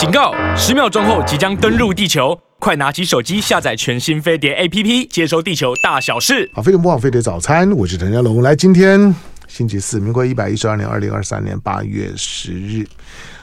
[0.00, 0.32] 警告！
[0.56, 6.50] 十秒钟后即将登陆地球，快拿起手机下载全新飞碟 APP，接收地球大小事。
[6.54, 8.40] 好，飞碟播放飞碟早餐，我是陈家龙。
[8.40, 9.14] 来，今天
[9.46, 12.86] 星期四，民国一百一十二年二零二三年八月十日，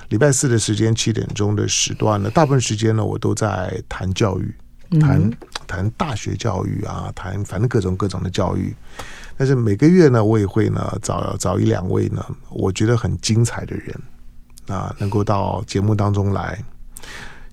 [0.10, 4.52] 礼拜四的时间七点钟的时段呢，大部分时间呢，我都在谈教育，
[5.00, 5.32] 谈
[5.68, 8.76] 谈大学教育啊，谈反正各种各种的教育。
[9.38, 13.96] 但是每个月呢，我也会呢找找一两位呢，我觉得很精彩的人
[14.68, 16.64] 啊，能够到节目当中来，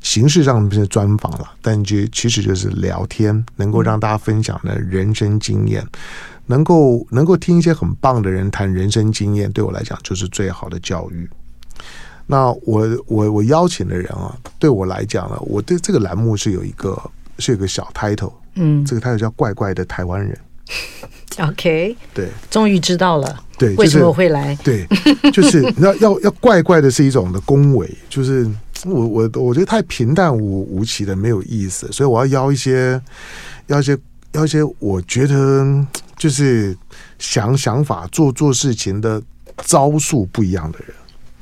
[0.00, 5.84] 形式上不是专访了，但就其实就是聊天，能够让大家分享的人生经验，
[6.46, 11.28] 能够能够听一些很棒的人谈人生经验，对我来讲就是最好的教育。
[12.26, 17.00] 那我我我邀请的人啊，对我来讲呢，我对这个栏目是有一个
[17.38, 20.38] 是有一个小 title，嗯，这个 title 叫怪怪的台湾人。
[21.38, 24.56] OK，对，终于知道了，对，为什么会来？
[24.64, 24.86] 对，
[25.32, 28.48] 就是你 要要要怪怪的是一种的恭维，就是
[28.84, 33.00] 我我我觉得太平淡无无奇的没有意思，所以我要邀一些，
[33.68, 33.96] 邀一些，
[34.32, 36.76] 邀一些，我觉得就是
[37.18, 39.22] 想想法做做事情的
[39.64, 40.88] 招数不一样的人。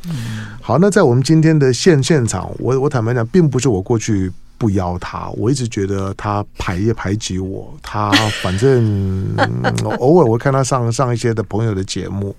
[0.08, 4.30] 嗯，好，那在我们今天的现现场，我我坦白讲，并不是我过去。
[4.62, 7.74] 不邀他，我一直觉得他排也排挤我。
[7.82, 9.34] 他反正
[9.98, 12.32] 偶尔我看他上上一些的朋友的节目，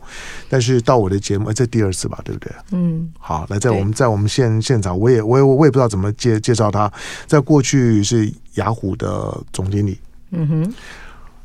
[0.47, 2.49] 但是到我的节目，这第二次吧，对不对？
[2.71, 6.89] 嗯，好，来在我们在我们现现场，我也我也我也不知道怎么介介绍他。
[7.27, 9.99] 在过去是雅虎的总经理，
[10.31, 10.73] 嗯哼，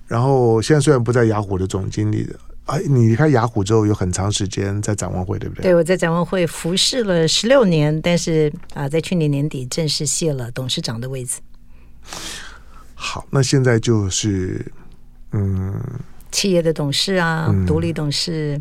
[0.07, 2.37] 然后现在虽然不在雅虎的总经理的。
[2.69, 5.63] 哎，你离开雅虎之后有很长时间在展望会，对不对？
[5.63, 11.41] 对，我在展望会服侍了十六年，但是啊，在去年年底正式卸了董事长的位置。
[12.95, 14.71] 好，那现在就是
[15.33, 15.75] 嗯，
[16.31, 18.61] 企业的董事啊，嗯、独立董事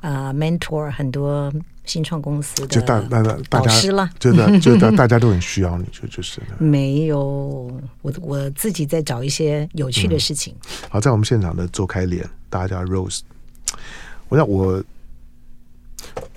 [0.00, 1.52] 啊，mentor 很多
[1.84, 7.18] 新创公司的就大大大大师了，真的就大 大家都很需要你，就就是没有
[8.02, 10.54] 我我自己在找一些有趣的事情。
[10.54, 13.22] 嗯、好，在我们现场的周开莲，大家 Rose。
[14.28, 14.82] 我想我，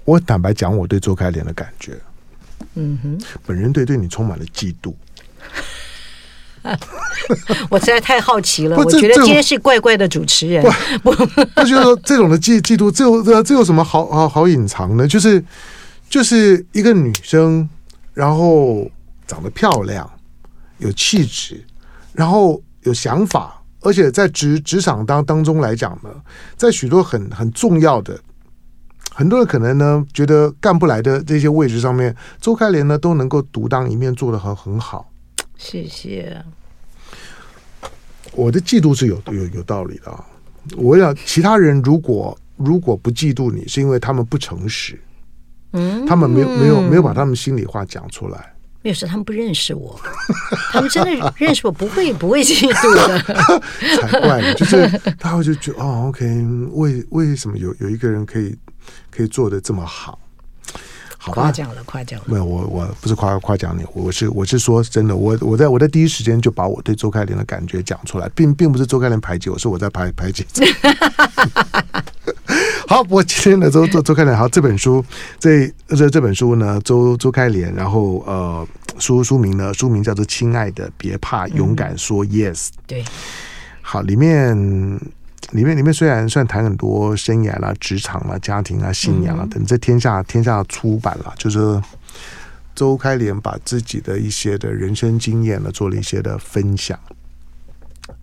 [0.05, 1.99] 我坦白讲，我对周开莲的感觉，
[2.75, 4.93] 嗯哼，本人对对你充满了嫉妒。
[7.69, 10.63] 我实在太好奇了，我觉得今天是怪怪的主持人。
[11.03, 11.13] 不，
[11.55, 15.07] 他觉得说这种的嫉嫉妒，这有这这有什么好好好隐藏呢？
[15.07, 15.43] 就是
[16.09, 17.69] 就是一个女生，
[18.13, 18.89] 然后
[19.27, 20.09] 长得漂亮，
[20.77, 21.63] 有气质，
[22.13, 23.62] 然后有想法。
[23.83, 26.09] 而且在职职场当当中来讲呢，
[26.55, 28.19] 在许多很很重要的，
[29.11, 35.11] 很多人可能呢觉得干不来的这些位置上面，周开莲呢都能够独当一面，做的很很好。
[35.57, 36.43] 谢谢。
[38.31, 40.25] 我的嫉妒是有有有道理的啊！
[40.75, 44.99] 我想其他人如果如果不嫉妒你，是因为他们不诚实，
[45.73, 48.52] 嗯，他们没有没有没有把他们心里话讲出来。
[48.83, 49.99] 没有，说他们不认识我，
[50.71, 53.61] 他们真的认识我，不会不会嫉妒的。
[53.97, 56.25] 才怪呢，就是他会就觉得哦，OK，
[56.73, 58.55] 为为什么有有一个人可以
[59.09, 60.19] 可以做的这么好？
[61.25, 62.25] 好吧，夸奖了，夸奖了。
[62.27, 70.45] 没有，我我不是夸夸奖你，我是我是说真的，我我在我在第一时间就把我对周开莲的感觉讲出来，并并不是周开莲排挤我，是我在排排挤。
[72.85, 75.01] 好，我今天的周周周开莲，好，这本书，
[75.39, 78.67] 这这这本书呢，周周开莲，然后呃，
[78.99, 82.55] 书书名呢，书名叫做《亲爱的，别怕，勇敢说 yes》。
[82.85, 83.01] 对，
[83.81, 84.53] 好，里面
[85.51, 91.81] 里面里面虽然算谈很多生涯啦、职场啦、家庭啊、信仰啊等，这天下天下出版了，就是
[92.73, 96.99] 周开莲把自己的一些的人生经验呢，做了一些的分享。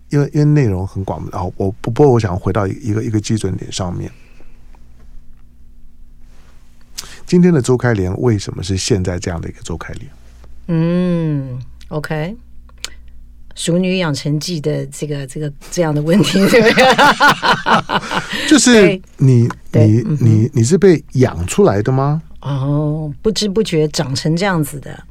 [0.08, 4.10] 因为因为内容很广，然后我不不过我想回到一个一个基准点上面。
[7.24, 10.10] 今天的周开莲为什么是现在这样的一个周开莲？
[10.66, 12.14] 嗯，OK，
[13.54, 16.84] 《熟女养成记》的这个这个这样的问题， 对不对？
[18.48, 22.22] 就是你你你你是被养出来的吗？
[22.40, 25.04] 哦，不知不觉长成这样子的。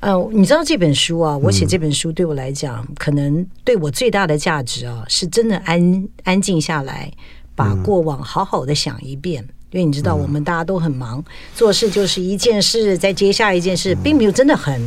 [0.00, 7.10] 呃，你知道这本书啊，我写这本书对我来讲，嗯、可能对我最大的价值啊，是真的安安静下来，
[7.54, 9.42] 把过往好好的想一遍。
[9.42, 11.22] 嗯因为你知道，我们大家都很忙，
[11.54, 14.80] 做事就是一件事，再接下一件事，并没有真的很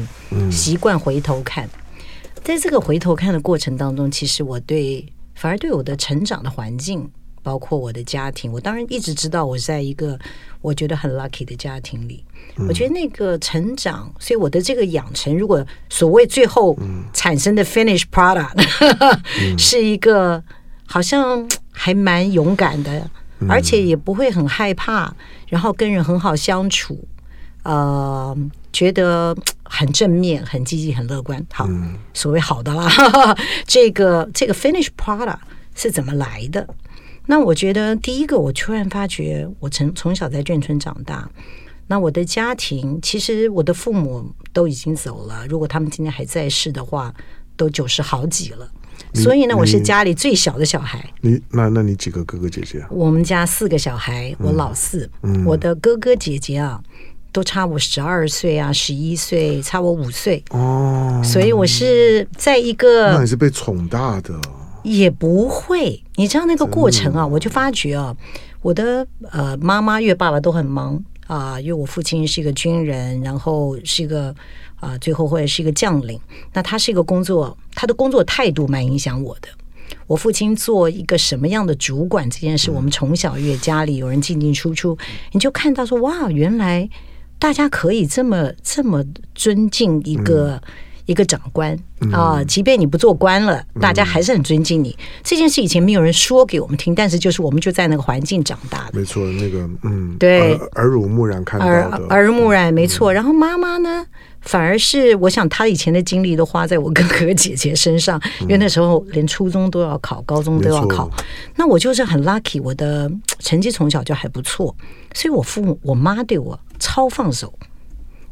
[0.50, 1.70] 习惯回头看。
[2.44, 5.06] 在这个回头看的过程当中，其实我对
[5.36, 7.10] 反而对我的成长的环境，
[7.44, 10.18] 包括我的家庭，我当然一直知道我在一个
[10.62, 12.24] 我觉得很 lucky 的家庭里。
[12.68, 16.78] 我觉得那个成长，所以我的这个养成，如果所谓最后
[17.14, 18.60] 产生的 finish product
[19.58, 20.44] 是一个
[20.86, 23.10] 好像还蛮勇敢的。
[23.48, 25.16] 而且也不会很害怕，
[25.48, 27.08] 然后跟人很好相处，
[27.64, 28.38] 呃，
[28.74, 29.34] 觉得
[29.70, 31.46] 很正面、很积极、很乐观。
[31.54, 35.38] 好，嗯、所谓好的啦，哈 哈这个这个 finish product
[35.76, 36.68] 是怎么来的？
[37.28, 41.30] 那我觉得第一个，我突然发觉，我从从小在眷村长大，
[41.86, 47.14] 那我的家庭其实我的父母都已经走了，如果他们今天还在世的话，
[47.56, 48.68] 都九十好几了。
[49.14, 51.04] 所以呢，我是家里最小的小孩。
[51.22, 52.84] 你那那你几个哥哥姐姐？
[52.92, 55.10] 我们家四个小孩，我老四。
[55.24, 56.80] 嗯，我的哥哥姐姐啊，
[57.32, 60.44] 都差我十二岁啊，十一岁，差我五岁。
[60.52, 64.34] 哦，所以我是在一个，那你是被宠大的？
[64.84, 68.16] 也不会，你知道那个过程啊，我就发觉啊，
[68.62, 74.36] 我的呃妈妈因为爸爸都很忙啊，因为我父亲是一个军人，然后是一个。
[74.80, 76.18] 啊，最后会是一个将领。
[76.54, 79.50] 那他是一个工作，他的工作态度蛮影响我的。
[80.08, 84.98] 我父亲做一个什么样的主管这件事，我们从小越家里有人进进出出，
[85.34, 86.90] 你就看到说哇，原来
[87.40, 89.04] 大家可以这么这么
[89.34, 90.62] 尊敬一个、嗯、
[91.06, 91.76] 一个长官
[92.12, 94.96] 啊，即便你不做官了，大家还是很尊敬你。
[95.24, 99.00] 这件事以前没有人说给我们听，但是就是我们就在那个环境长大的。
[99.00, 103.12] 没错，那个嗯，对，耳濡目染看到的，耳耳濡目染没错。
[103.12, 104.06] 然后妈妈呢？
[104.42, 111.12] 反而是，我想她以前的精力都花在我哥哥姐姐身上，因为那时候连初中都要考，高中都要考。
[111.58, 114.74] 那我就是很 lucky，我的成绩从小就还不错，
[115.14, 117.54] 所以我父母我妈对我超放手，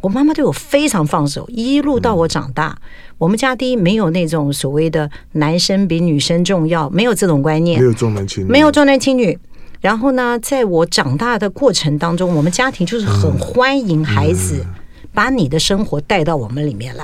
[0.02, 2.78] 我妈妈对我非常放手，一路到我长大。
[3.18, 9.38] 我们家第一没有那种所谓的男生比女生重要，没有这种观念，没有重男轻女，没有重男轻女。
[9.82, 14.66] 然后呢，在我长大的过程当中，我们家庭就是很欢迎孩子。
[15.14, 17.04] 把你的生活带到我们里面来，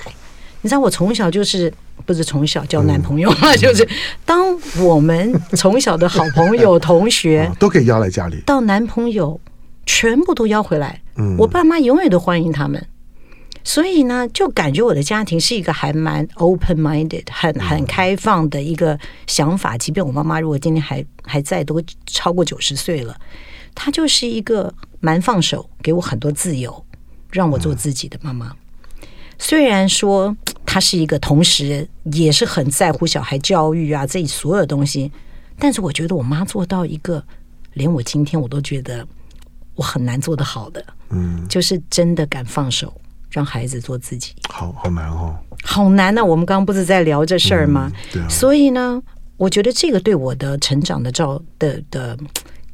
[0.62, 1.74] 你知道我从小就是
[2.06, 3.88] 不是从小交男朋友嘛， 就是
[4.24, 9.40] 当我们从小的好朋友、 同学都可以邀来家里，到男朋友
[9.88, 11.02] 全部都邀回来。
[11.16, 12.86] 嗯，我爸妈永远都欢迎他们，
[13.64, 19.78] 所以呢，就感觉我的家庭是一个还蛮 open minded、很很开放的一个想法。
[19.78, 23.16] 即便我妈妈如果今天还还在，都超过九十岁了，
[23.76, 26.86] 她就是一个蛮放手，给我很多自由。
[27.32, 28.56] 让我做自己的妈妈，
[29.40, 30.38] 虽然说
[30.68, 35.12] 她是一个，同时也是很在乎小孩教育啊，这所有东西，
[35.58, 37.26] 但是我觉得我妈做到一个，
[37.74, 39.08] 连我今天我都觉得
[39.76, 42.94] 我很难做得好的，嗯，就是真的敢放手，
[43.30, 46.24] 让孩子做自己，好好难哦，好难呢、啊。
[46.24, 47.92] 我们刚刚不是在聊这事儿吗？
[47.94, 48.28] 嗯、对啊。
[48.30, 49.02] 所以呢，
[49.38, 52.18] 我觉得这个对我的成长的照的的。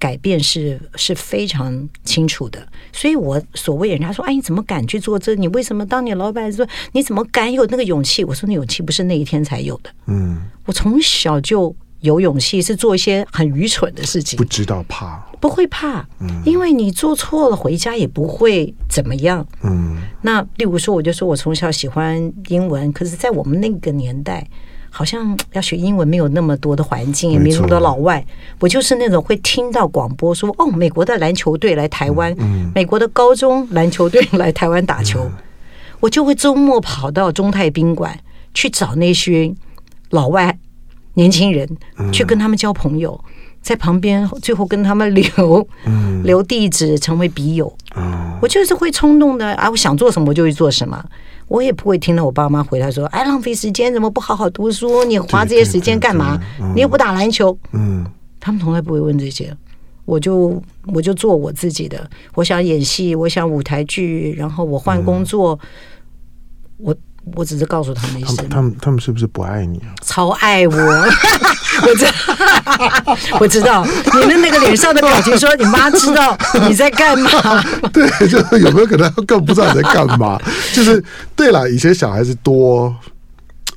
[0.01, 5.36] 改变是是非常清楚的，所以我所谓人家说，哎，你怎么敢去做这？
[5.36, 8.24] 你为什么当你老板说，你怎么敢有那个勇气？
[8.24, 19.98] 我说那勇气不是那一天才有的，嗯，我从小就有勇气，是做一些很愚蠢的事情，不知道怕，不会怕，嗯，因为你做错了回家也不会怎么样，嗯。
[20.22, 24.48] 那例如说，我就说我从小喜欢英文，可是在我们那个年代。
[24.92, 28.25] 好像要学英文没有那么多的环境，也没那么多老外。
[28.60, 32.36] 我就是那种会听到广播说哦，美国的篮球队来台湾，
[32.74, 35.30] 美国的高中篮球队来台湾打球，
[36.00, 38.19] 我就会周末跑到中泰宾馆
[38.56, 39.54] 去找那些
[40.10, 40.57] 老外
[41.19, 41.68] 年轻人，
[42.13, 43.19] 去跟他们交朋友，
[43.62, 45.68] 在旁边最后跟他们留
[46.24, 47.71] 留地址，成为笔友。
[48.42, 51.04] 我就是会冲动的啊，我想做什么我就去做什么。
[51.50, 55.04] 我也不会听到我爸妈回来说：“哎，浪费时间，怎么不好好读书？
[55.04, 56.40] 你花这些时间干嘛？
[56.73, 58.06] 你又不打篮球。”嗯，
[58.40, 59.54] 他们从来不会问这些。
[60.06, 60.61] 我就
[60.94, 62.09] 我就做我自己的。
[62.35, 65.59] 我想演戏，我想舞台剧，然后我换工作。
[66.78, 66.95] 我
[67.36, 68.48] 我只是告诉他们一声。
[68.50, 69.92] 他们他们是不是不爱你啊？
[70.04, 70.74] 超爱我！
[71.81, 77.30] 我知道， 我知道你的那个脸上的表情，说你妈知道你在干嘛？
[77.94, 80.40] 对，就是有没有可能更不知道你在干嘛？
[80.74, 81.04] 就是
[81.36, 82.94] 对了，以前小孩子多，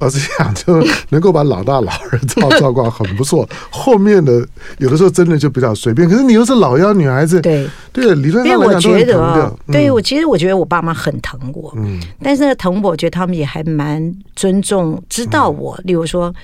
[0.05, 3.49] 我是想就能够把老大老二照 照顾很不错。
[3.71, 4.47] 后面的
[4.79, 6.09] 有的时候真的就比较随便。
[6.09, 16.35] 可是你又是老幺女孩子，对对，理论上来讲我觉得，对我其实我觉得我爸妈很疼我，嗯，但是疼我，我觉得他们也还蛮尊重，知道我，例如说。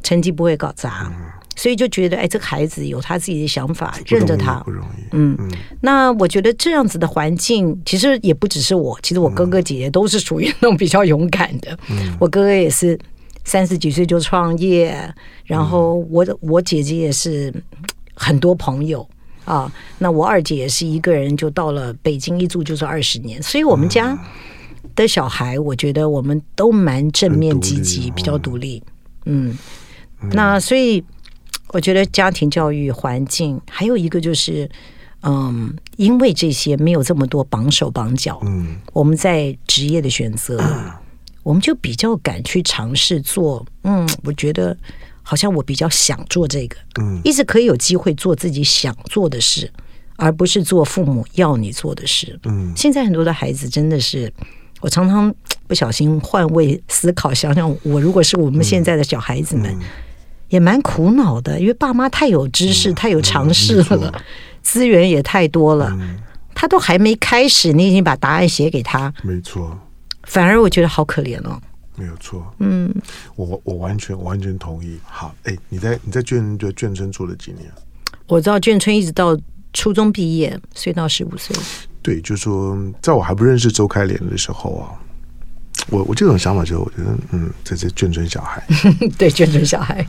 [0.00, 1.12] 成绩不会搞砸，
[1.58, 5.02] 所以就觉得哎，这个孩子有他自己的想法，认着他不容易。
[5.10, 5.36] 嗯，
[5.80, 11.76] 那我觉得这样子的环境，其实也不只是我，其实我哥哥姐姐都是属于那种比较勇敢的。
[12.20, 12.96] 我哥哥也是
[13.44, 14.96] 三十几岁就创业，
[15.46, 17.52] 然后我的我姐姐也是
[18.14, 19.04] 很多朋友
[19.44, 19.70] 啊。
[19.98, 23.42] 那我二姐也是一个人就到了北京，一住就是二十年。
[23.42, 24.16] 所以我们家
[24.94, 28.80] 的小孩，我觉得我们都蛮正面积极，比较独立。
[29.24, 29.58] 嗯。
[30.32, 31.00] 那所以，
[31.72, 34.68] 我觉得家庭教育环境还有一个就是，
[35.22, 40.58] 嗯，因为这些没有这么多绑手绑脚，嗯，我们在职业的选择，
[41.42, 43.64] 我们就比较敢去尝试做。
[43.82, 44.76] 嗯，我觉得
[45.22, 49.70] 好像我比较想做这个，嗯，一直可以有机会做自己想做的事，
[50.16, 52.38] 而不是做父母要你做的事。
[52.44, 54.32] 嗯，现在很多的孩子真的是，
[54.80, 55.34] 我常常
[55.66, 59.78] 不小心换位思考，想想我如果是我们现在的小孩子们，
[60.48, 64.22] 也蛮苦恼的，因为爸妈太有知识、太有尝试了。
[64.62, 66.18] 资源也太多了，嗯，
[66.54, 69.78] 他都还没开始，你已经把答案写给他，没错。
[70.24, 71.58] 反而我觉得好可怜哦。
[71.96, 72.94] 没有错，嗯，
[73.34, 74.98] 我我完全完全同意。
[75.04, 77.64] 好，哎，你在你在眷就眷村住了几年？
[78.26, 79.36] 我知道眷村一直到
[79.72, 81.56] 初中毕业，所以到十五岁。
[82.02, 84.92] 对，就是说在我还不认识周开莲的时候啊，
[85.88, 88.62] 我我这种想法就是，我觉得嗯，这是眷村小孩，
[89.16, 90.06] 对，眷村小孩。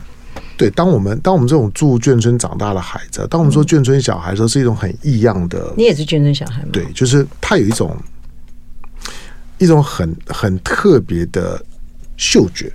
[0.60, 5.72] 对，当我们当我们这种住眷村长大的孩子，当我们说眷村小孩的时候，是一种很异样的。
[5.74, 6.68] 你也是眷村小孩吗？
[6.70, 7.96] 对，就是他有一种
[9.56, 11.58] 一种很很特别的
[12.18, 12.70] 嗅觉，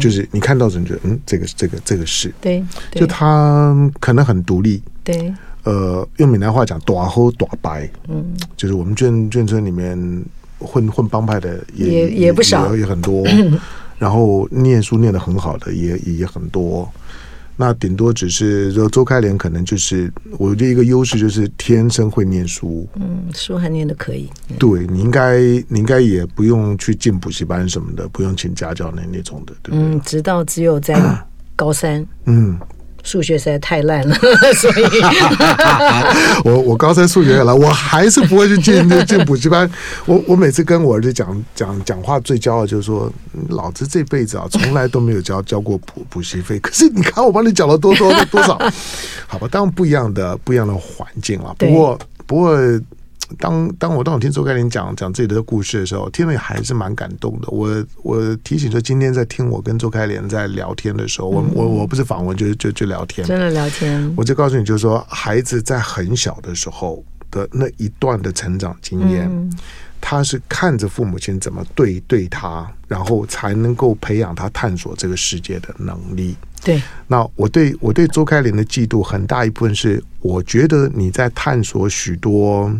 [0.00, 4.80] 就是你看到人觉得嗯，这个这个这个是对，就他可能很独立。
[5.02, 9.98] 对，呃，用闽南话讲，大好大白，嗯，就是我们眷眷村里面
[10.60, 13.24] 混混帮派的也也也不少，也，也很多。
[13.98, 16.88] 然后念书念的很好的也也很多。
[17.56, 22.86] 那顶多只是说周开莲可能就是我的一个优势，就是天生会念书。
[22.96, 24.28] 嗯，书还念的可以。
[24.58, 29.96] 对，你应该你应该也不用去进补习班什么的，不用请家教那那种的，对不对？
[29.96, 31.00] 嗯，直到只有在
[31.56, 32.06] 高三。
[32.26, 32.58] 嗯。
[33.06, 34.14] 数学实在太烂了，
[34.54, 34.84] 所以
[36.44, 39.70] 我我高三数学也烂，我还是不会去进 进补习班。
[40.04, 43.10] 我我每次跟我儿子讲讲讲话，最骄傲就是说，
[43.50, 46.58] 老子这辈子啊，从来都没有交交过补补习费。
[46.58, 48.58] 可是你看我帮你缴了多多多少？
[49.28, 51.54] 好吧，当然不一样的不一样的环境了。
[51.56, 52.58] 不过不过。
[53.38, 57.48] 当当我当我听周开林讲讲自己的故事的时候，听了也还是蛮感动的。
[57.48, 64.14] 我我提醒说，今天在听我跟周开莲在聊天的时候，我我我不是访问，就是就就聊天，真的聊天。
[64.16, 69.50] 我就告诉你，就是说，孩子在很小的时候的那一段的成长经验，
[70.00, 76.36] 他是看着父母亲怎么对对他，然后才能够培养他探索这个世界的能力。
[76.62, 82.72] 对，那我对我对周开莲的嫉妒很大一部分是，我觉得你在探索许多。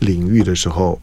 [0.00, 0.98] 领域的时候，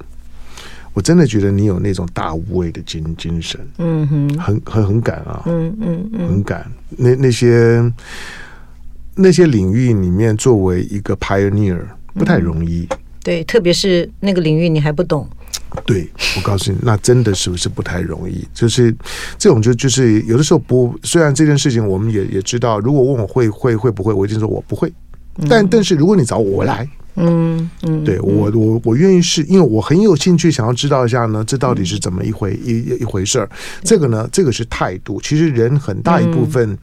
[0.93, 6.69] 我真的觉得你有那种大无畏的精精神，嗯哼，很很很敢啊，嗯嗯嗯，很敢。
[6.97, 7.91] 那那些
[9.15, 11.79] 那些领域里面，作为一个 pioneer
[12.13, 15.27] 不太容易，嗯，对，特别是那个领域你还不懂，
[15.85, 18.47] 对，我告诉你，那真的是不是不太容易？
[18.53, 18.95] 就是
[19.37, 24.91] 这种就就是有的时候不，虽然这件事情我们也也知道，如果问我会会会不会，我一定说我不会，
[25.49, 26.87] 但但是如果你找我来。
[27.17, 33.49] 嗯嗯，对我我我愿意是，因为我很有兴趣想要知道一下呢，这到底是怎么一回一一回事儿。
[33.85, 35.17] 这个呢，这个是态度。
[35.21, 36.77] 其实人很大一部分，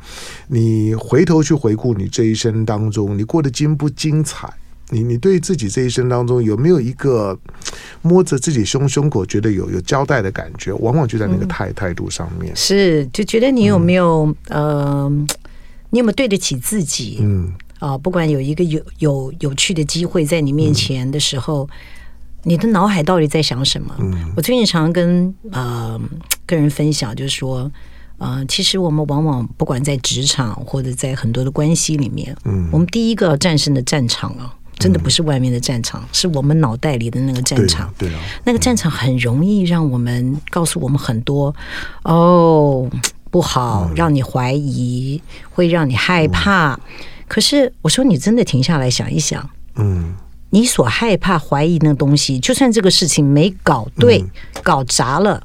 [0.49, 4.51] 你回头去回顾你这一生当中，你过得精不精彩？
[4.89, 7.39] 你你对自己这一生当中有没有一个
[8.01, 10.73] 摸着自己胸胸口觉得有有交代的感觉？
[10.73, 12.57] 往往就在那个态态度上面。
[12.57, 15.13] 是，就觉得你有没有呃，
[15.91, 17.19] 你有没有对得起自己？
[17.21, 17.53] 嗯。
[17.83, 21.71] 啊，不管有一个有有有趣的机会在你面前的时候，嗯、
[22.45, 23.93] 你的脑海到底在想什么？
[23.99, 26.01] 嗯、我最近常常跟呃
[26.47, 27.69] 跟人分享，就是说，
[28.19, 37.93] 呃，其实我们往往不管在职场或者在很多的关系里面，嗯，我们第一个要战胜的战场啊，真的不是外面的战场，嗯、是我们脑袋里的那个战场。
[37.99, 41.53] 对，对啊，那个战场很容易让我们告诉我们很多
[42.05, 42.89] 哦
[43.29, 45.21] 不好，让你怀疑，
[45.51, 46.75] 会让你害怕。
[46.75, 46.81] 嗯
[47.33, 50.15] 可是我说，你真的停下来想一想，嗯，
[50.51, 54.31] 你所害怕、怀疑那东西，就算这个事情没搞对、嗯、
[54.63, 55.43] 搞砸了，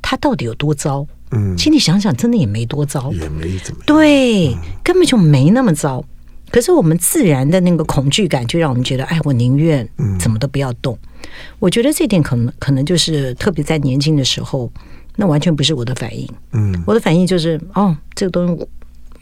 [0.00, 1.04] 它到底有多糟？
[1.32, 6.04] 嗯，请你想想，真的也没多糟，也没怎么样，对，嗯、根本就没那么糟。
[6.52, 9.84] 可是我们自然的那个恐惧感，就让我们觉得，哎，我宁愿
[10.20, 10.96] 怎么都不要动。
[11.02, 11.28] 嗯、
[11.58, 14.70] 我觉得这点可能可能就是特别在年轻的时候，
[15.16, 16.24] 那完全不是我的反应。
[16.52, 18.64] 嗯，我的反应就是，哦，这个东西。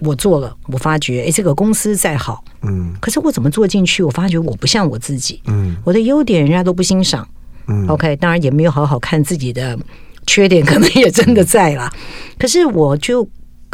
[0.01, 4.03] 我做了，我发觉，哎，这个公司再好，嗯，可是我怎么做进去？
[4.03, 7.27] 我发觉我不像我自己，嗯，我的优点人家都不欣赏，
[7.69, 9.79] 嗯，OK，当然也没有好好看自己的
[10.27, 11.93] 缺点，可能也真的在啦。
[12.39, 13.27] 可是我就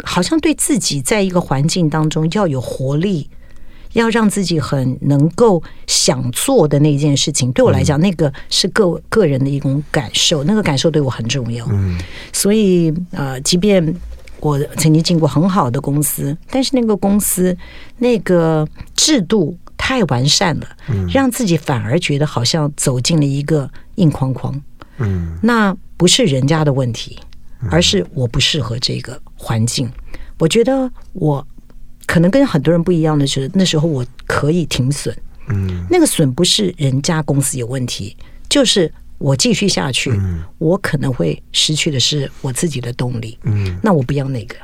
[0.03, 3.29] 好像对自己在一个环境当中要有活力，
[3.93, 11.97] 要让自己很能够想做的那件事情，对我来讲，那个是个个人的一种感受，那个感受对我很重要，嗯，
[12.31, 13.93] 所以呃，即便。
[14.41, 17.55] 我曾经进过很好的公司，但是那个公司
[17.99, 20.67] 那个制度，太完善了，
[21.09, 24.61] 让自己反而觉得好像走进了一个硬框框。
[24.97, 27.17] 嗯，那不是人家的问题，
[27.69, 29.89] 而是我不适合这个环境。
[30.37, 31.45] 我觉得我
[32.07, 35.15] 可能跟很多人不一样的是，那时候我可以停损。
[35.49, 38.15] 嗯，那个损不是人家公司有问题，
[38.49, 38.91] 就是
[39.21, 40.11] 我继续下去，
[40.57, 43.37] 我可能会失去的是我自己的动力。
[43.43, 44.55] 嗯，那我不要那个，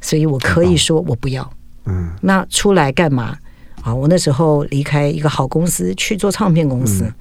[0.00, 1.48] 所以我可以说我不要。
[1.84, 3.36] 嗯，那出来干嘛？
[3.82, 7.12] 啊，我那时候离开一个好公司去做唱片公司，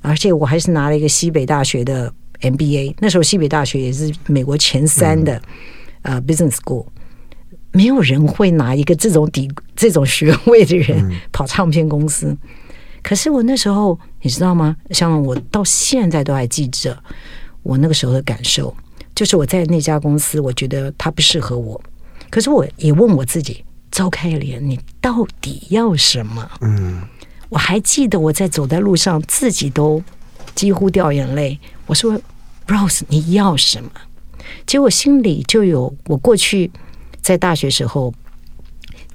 [0.00, 2.94] 而且我还是拿了一个西北大学的 MBA。
[2.98, 5.40] 那时候西北大学也是美国前三的
[6.02, 6.86] 呃 business school。
[7.72, 12.36] 没有人会拿一个这种底这种学位的人跑唱片公司。
[13.02, 14.76] 可是我那时候你知道吗？
[14.90, 16.96] 像我到现在都还记着
[17.62, 18.74] 我那个时候的感受，
[19.14, 21.80] 就是我在那家公司，我觉得它不适合我。
[22.30, 23.64] 可是我也问我自己。
[23.90, 26.48] 周开莲，你到底要什么？
[26.60, 27.02] 嗯，
[27.48, 30.00] 我还记得我在走在路上，自己都
[30.54, 31.58] 几乎掉眼泪。
[31.86, 32.16] 我说
[32.68, 33.90] ：“Rose，你要什么？”
[34.64, 36.70] 结果心里就有我过去
[37.20, 38.14] 在大学时候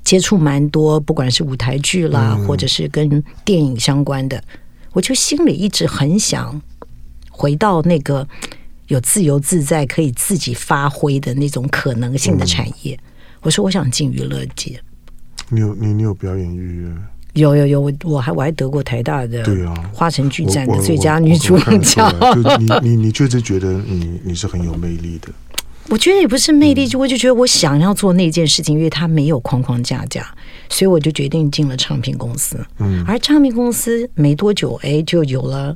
[0.05, 4.41] 接触蛮多，不管是舞台剧啦，或者是跟电影相关的，
[4.93, 6.61] 我就心里一直很想
[7.29, 8.25] 回到那个
[8.87, 12.97] 有自由自在、可以自己发挥的那种可能性的产业。
[13.41, 14.79] 我说我想进娱乐界，
[15.49, 16.89] 你有你你有表演预约？
[17.33, 22.09] 有有有，我我还我还得过台大的对啊花城剧展的最佳女主角。
[22.33, 25.29] 就你你你确实觉得你你是很有魅力的。
[25.89, 30.25] 我觉得也不是魅力，就我就觉得我想要做那件事情，因为它没有框框架架，
[30.69, 32.57] 所以我就决定进了唱片公司。
[32.79, 35.75] 嗯，而唱片公司没多久，哎，就有了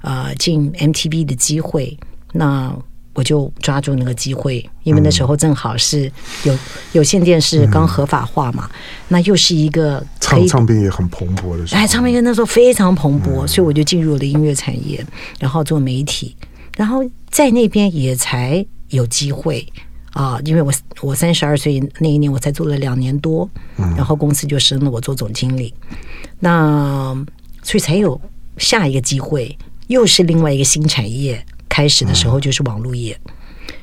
[0.00, 1.96] 呃进 MTV 的机会。
[2.32, 2.74] 那
[3.12, 6.10] 我就抓住那个机会，因为那时候正好是
[6.44, 6.56] 有
[6.92, 8.76] 有线电视刚合法化嘛，嗯、
[9.08, 15.04] 那又是一个唱唱片也很蓬勃的时候，哎，唱片业那时候非常蓬勃，嗯、所以我就进入了音乐产业，
[15.38, 16.34] 然后做媒体，
[16.76, 19.66] 然后在那边也才有机会。
[20.12, 25.96] 啊，因为我我三十二岁那一年我才做了两年多，然后公司就升了我做总经理，嗯、
[26.40, 27.26] 那
[27.62, 28.20] 所以才有
[28.58, 31.40] 下一个机会，又是另外一个新产业。
[31.68, 33.32] 开始的时候就是网络业，嗯、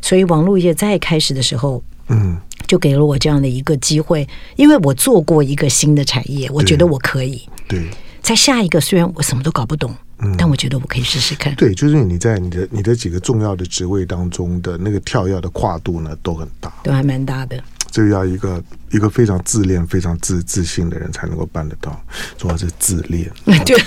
[0.01, 4.27] 所以网络业在开始的时候，嗯，就给了我这样的一个机会，
[4.57, 7.41] 因为我做过一个新的产业，我觉得我可以。
[7.69, 7.81] 对，
[8.21, 11.53] 在下一个虽然我什么都搞不懂，嗯，但我觉得我可以试试看。
[11.55, 17.63] 对，就是你在你的你的几个重要的职位当中的那个跳跃的跨度呢，都很大，都还蛮大的。
[17.89, 21.99] 这要一个一个非常自恋、非常自自信的人才能够办得到，
[22.37, 23.31] 主要是自恋。
[23.65, 23.79] 对，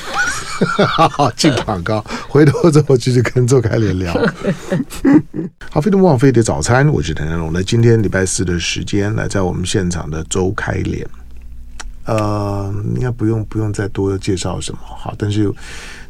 [0.87, 4.12] 好 进广告，回头之后继续跟周开莲聊。
[5.71, 7.53] 好，飞碟魔法飞碟早餐，我是谭家龙。
[7.53, 11.07] 那今天礼拜四的时间，来在我们现场的周开莲，
[12.07, 15.53] 呃，应该不用不用再多介绍什么，好，但是。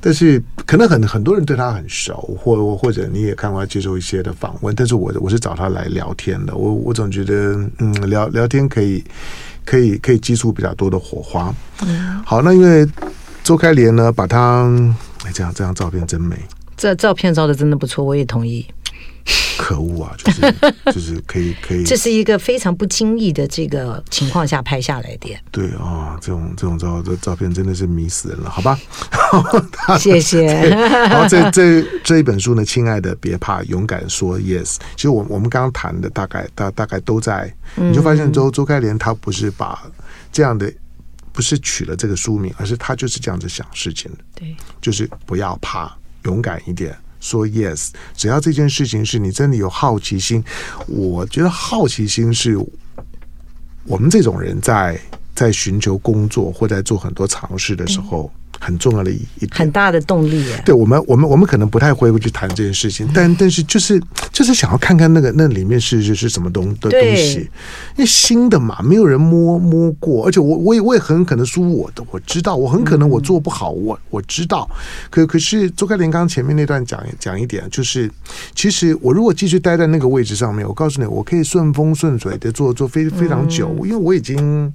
[0.00, 4.74] 但是可能很很多人对他很熟，或或者你也看过他接受一些的访问。
[4.74, 9.04] 但是我我是找他来聊天的，我我总觉得嗯聊聊天可以
[9.64, 11.54] 可以可以激出比较多的火花。
[11.82, 12.86] 嗯，好，那因为
[13.44, 14.64] 周开莲呢，把他
[15.24, 16.36] 哎这样这张照片真美，
[16.76, 18.66] 这照片照的真的不错，我也同意。
[19.60, 20.14] 可恶啊！
[20.16, 20.40] 就是
[20.86, 25.36] 就是可以可以，这是一个非常不经意的这个情况下拍下来的。
[25.50, 28.78] 对啊、哦，这种这种照这照片真的是迷死人了，好吧？
[30.00, 30.46] 谢谢。
[30.80, 34.76] 然后这这这一本书呢，亲爱的，别怕，勇敢说 yes。
[34.96, 39.78] 其实我我们刚刚谈的大概大大概都在，你就发现周周开莲他不是把
[40.32, 40.72] 这样的
[41.32, 44.18] 不是取了这个书名，而是他就是这样子想事情的。
[44.34, 45.94] 对，就是不要怕，
[46.24, 46.96] 勇敢一点。
[47.20, 50.42] 说 yes，只要这件事情是你真的有好奇心，
[50.86, 52.58] 我觉得好奇心是
[53.84, 55.00] 我们这种人在
[55.34, 58.32] 在寻求工作或在做很多尝试的时候。
[58.60, 60.62] 嗯很重要的一一，很大的动力耶。
[60.66, 67.38] 对我们，我们我们可能不太会去谈这件事情，但但是就是就是想要看看那个那里面是是是什么东的东西，
[67.96, 74.70] 因为新的嘛，没有人摸摸过，而且我我也我也很可能输我的，我知道，我很可能我做不好，我我知道。
[75.08, 78.10] 可可是周开莲刚刚前面那段讲讲一点，就是
[78.54, 84.70] 其实我如果继续待在那个位置上面，我告诉你，我可以顺风顺水的做做非非常久，因为我已经。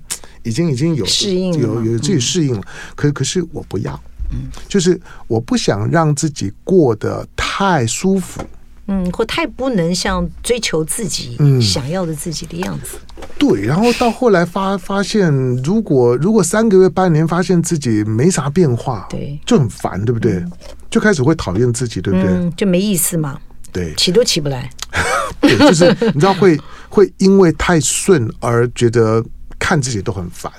[0.46, 2.62] 已经已经有适应有有自己适应了，
[2.96, 4.00] 可可是我不要，
[4.32, 8.42] 嗯，就是我不想让自己过得太舒服，
[8.88, 12.98] 嗯，或太不能像追求自己想要的自己的样子。
[13.40, 15.30] 对，然后到后来发发现，
[15.64, 20.46] 如果如果三个月半年发现自己没啥变化，对，就很烦，对不对？
[20.92, 22.52] 就开始会讨厌自己，对不对？
[22.52, 23.38] 就没意思嘛，
[23.74, 24.70] 对，起都起不来，
[25.42, 29.26] 对，就是你知道会会因为太顺而觉得。
[29.60, 30.52] 看自己都很烦，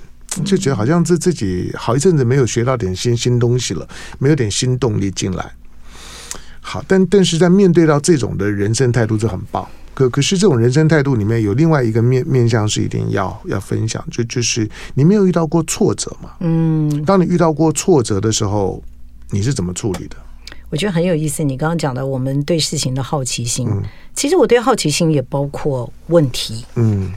[0.44, 5.52] 就觉得好像自自己好一阵子没有学到点新新东西了，没有点新动力进来。
[6.60, 9.66] 好，但但是在面对到这种的人生态度就很棒。
[9.94, 16.32] 可可是这种人生态度里面有另外一个面面向是一定要要分享，就就是你没有遇到过挫折嘛？
[16.40, 18.82] 嗯，当你遇到过挫折的时候，
[19.30, 20.16] 你是怎么处理的？
[20.68, 21.42] 我觉得很有意思。
[21.42, 23.82] 你刚刚讲的，我们对事情的好奇心，嗯、
[24.14, 26.66] 其实我对好奇心也包括问题。
[26.74, 27.10] 嗯，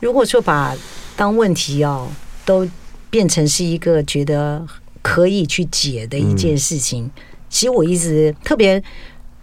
[0.00, 0.76] 如果说把
[1.16, 2.08] 当问题哦，
[2.44, 2.68] 都
[3.08, 4.66] 变成是一个觉得
[5.02, 7.10] 可以去解的一件事情，嗯、
[7.48, 8.82] 其实我一直特别。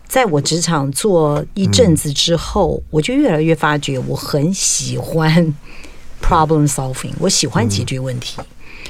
[0.09, 5.53] 在我职场做一阵子之后，我就越来越发觉我很喜欢
[6.21, 8.39] problem solving，我喜欢解决问题。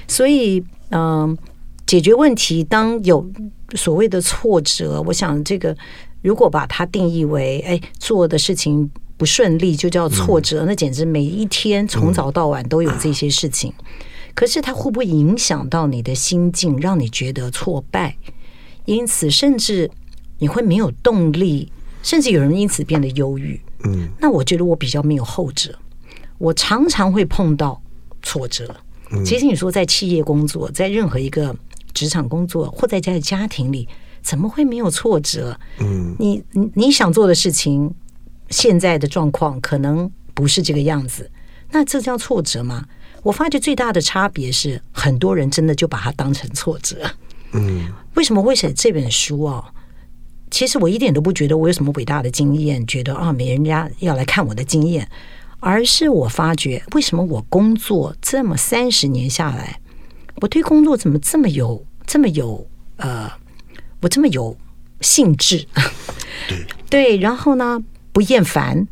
[0.07, 1.35] 所以，嗯，
[1.87, 3.27] 解决问题当有
[3.73, 5.75] 所谓的挫折，我想这个
[6.21, 13.73] 如果把它定义为，哎，做的事情不顺利就叫挫折，那简直每一天从早到晚都有这些事情。
[14.33, 18.15] 可是它会不会影响到你的心境，让你觉得挫败？
[18.85, 19.91] 因此，甚至。
[20.39, 21.71] 你会没有动力，
[22.03, 23.59] 甚至有人因此变得忧郁。
[23.85, 25.75] 嗯，那我觉得我比较没有后者。
[26.37, 27.81] 我常常会碰到
[28.21, 28.75] 挫折。
[29.09, 31.55] 嗯，其实你说在企业工作，在任何一个
[31.91, 33.89] 职场工作，或在家的家庭里，
[34.21, 35.59] 怎么会没有挫折？
[35.79, 37.91] 嗯，你你你想做的事情，
[38.49, 41.29] 现在的状况可能不是这个样子，
[41.71, 42.85] 那这叫挫折吗？
[43.23, 47.09] 我发觉最大的差别是，很多人真的就把它当成挫折。
[47.51, 49.65] 嗯，为什么会写这本书哦？
[50.49, 55.09] 其实我一点都不觉得我有什么伟大的经验，觉得啊，没人家要来看我的经验，
[55.59, 59.81] 而是我发觉为什么我工作这么三十年下来，
[60.41, 63.29] 我对工作怎么这么有这么有呃，
[64.01, 64.55] 我这么有
[65.01, 65.67] 兴致，
[66.47, 67.83] 对 对，然后呢
[68.17, 68.87] 不厌烦，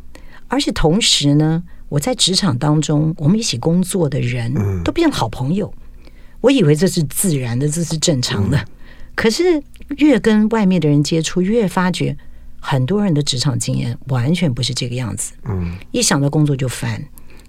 [0.48, 5.74] 而且同时呢，我在职场当中，我们一起工作的人都变成好朋友，
[6.42, 8.64] 我以为这是自然的，这是正常的，
[9.16, 9.64] 可是。
[9.98, 12.18] 越跟外面的人接触，越发觉
[12.60, 15.34] 很多人的职场经验完全不是这个样子。
[15.44, 17.00] 嗯，一想到工作就烦，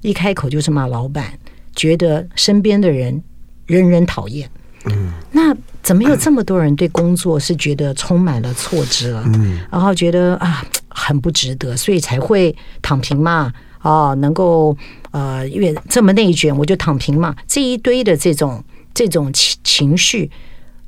[0.02, 1.32] 一开口就是骂老板，
[1.74, 3.22] 觉得身边的人
[3.64, 4.50] 人人讨厌。
[4.84, 9.22] 嗯，那怎么有这么多人对工作是觉得充满了挫折？
[9.26, 10.62] 嗯，然后觉得啊
[10.96, 13.52] 很不值得，所以才会躺平嘛。
[13.82, 14.76] 哦，能够
[15.10, 17.36] 呃，因为这么内卷，我就躺平嘛。
[17.46, 20.30] 这一堆的这种这种情情绪。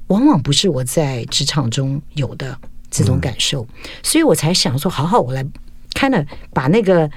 [0.09, 2.59] 往往不是我在职场中有的
[2.90, 3.66] 这种感受，
[4.03, 5.44] 所以我才想说，好好，我来
[5.92, 7.09] 看了，把那个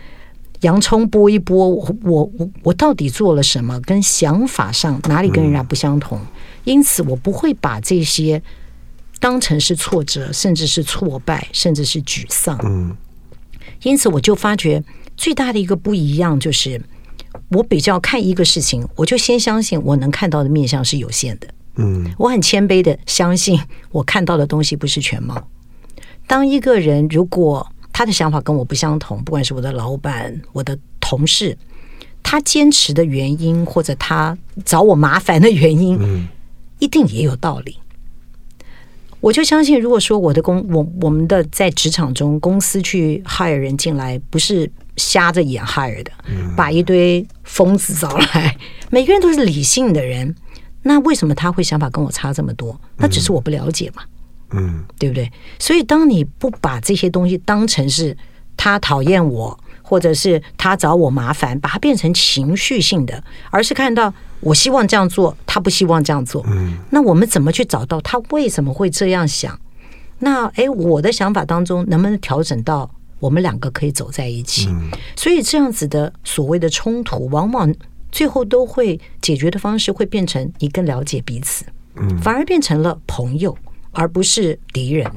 [0.60, 3.80] 洋葱剥一剥，我我我我到底做了什么？
[3.80, 6.20] 跟想法上哪里跟人家不相同？
[6.66, 8.44] 因此，我不会把这些
[9.22, 12.60] 当成是挫折，甚至是挫败，甚至是沮丧。
[12.64, 12.98] 嗯，
[13.84, 14.84] 因此我就发觉
[15.16, 16.82] 最大的一个不一样就是，
[17.50, 21.48] 我比较看一个事情，我就先相信我能看到的面相是有限的。
[21.76, 25.48] 嗯，我很谦卑的相信，我看到的东西不是全貌。
[26.26, 31.56] 当一个人如果他的想法跟我不相同，不管是我的老板、我的同事，
[32.24, 36.28] 他坚持的原因或者他找我麻烦的原因，嗯，
[36.80, 37.78] 一定也有道理。
[39.22, 46.12] 我就相信，如果说我的公我我们的在职场中公司去 hire 人进来，不是瞎着眼 hire 的，
[46.58, 48.58] 把一堆疯子找来，
[48.90, 50.36] 每个人都是理性的人。
[50.84, 52.76] 那为什么他会想法跟我差这么多？
[52.98, 54.02] 那只是我不了解嘛，
[54.54, 55.32] 嗯，对不对？
[55.60, 58.18] 所以当你不把这些东西当成是
[58.58, 59.58] 他讨厌我，
[59.92, 69.60] 或者是他找我麻烦，把它变成情绪性的，而是看到我希望这样做，他不希望这样做，嗯，那我们怎么去找到他为什么会这样想？
[70.20, 74.70] 那哎，我的想法当中能不能调整到我们两个可以走在一起？
[75.18, 77.76] 所以这样子的所谓的冲突，往往。
[78.14, 83.58] 最后都会解决的方式会变成你更了解彼此，嗯，反而变成了朋友，
[83.92, 85.10] 而不是敌人。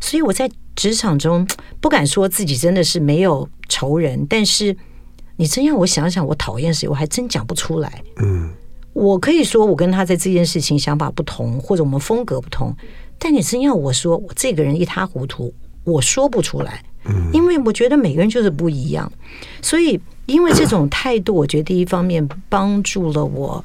[0.00, 1.44] 所以我在职场中
[1.80, 4.76] 不敢说自己真的是没有仇人，但是
[5.36, 8.02] 你真让我想想，我讨厌谁，我还真讲不出来。
[8.22, 8.50] 嗯，
[8.92, 12.72] 我可以说我跟他在这件事情想法不同，或者我们风格不同，
[13.18, 16.84] 但你真要我说我这个人一塌糊涂，我说不出来。
[17.06, 19.10] 嗯，因为我觉得每个人就是不一样，
[19.60, 20.00] 所以。
[20.26, 23.64] 因为这种态度，我觉得第一方面帮助了我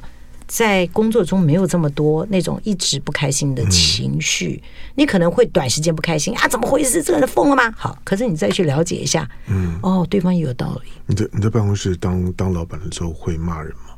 [0.54, 4.62] 在工作中没有这么多那种一直不开心的情绪。
[4.94, 7.02] 你可能会短时间不开心啊，怎么回事？
[7.02, 7.72] 这个人疯了吗？
[7.74, 10.90] 好，可是你再去了解一下，嗯，哦，对方也有道理。
[11.06, 13.94] 你在你在办公室当当老板的时候会骂人吗？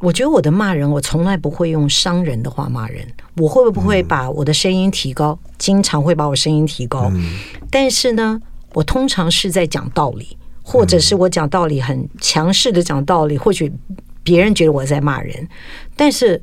[0.00, 3.06] 我觉得我的骂人，我从来不会用伤人的话骂人。
[3.36, 5.38] 我会不会把我的声音提高？
[5.56, 7.10] 经常会把我声音提高，
[7.70, 8.38] 但是呢，
[8.74, 10.36] 我通常是在讲道理。
[10.62, 13.72] 或者是我讲道理很强势的讲道理，或许
[14.22, 15.48] 别人觉得我在骂人，
[15.96, 16.40] 但是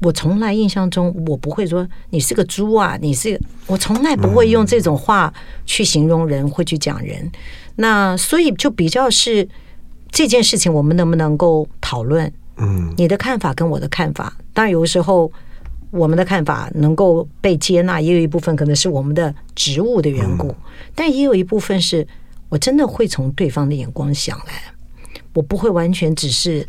[0.00, 5.32] 我从来印象中我不会说你是个猪啊，你是我从来不会用这种话
[5.66, 7.30] 去形容人，会去讲人。
[7.76, 9.48] 那所以就比较是
[10.10, 12.32] 这件事情，我们能不能够讨论？
[12.56, 15.30] 嗯，你的看法跟我的看法，当然有的时候
[15.90, 20.54] 我们的看法能够被接纳，也有一部分可能是我们的职务的缘故，
[20.94, 22.06] 但也有一部分是
[22.48, 24.54] 我真的会从对方的眼光想来。
[25.32, 26.66] 我不会完全只是